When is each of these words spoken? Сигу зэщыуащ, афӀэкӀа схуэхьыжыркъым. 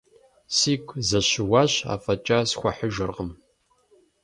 Сигу 0.55 0.95
зэщыуащ, 1.07 1.73
афӀэкӀа 1.93 2.39
схуэхьыжыркъым. 2.49 3.31